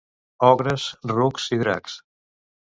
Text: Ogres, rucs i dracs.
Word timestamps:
Ogres, 0.47 0.85
rucs 1.13 1.47
i 1.59 1.63
dracs. 1.63 2.01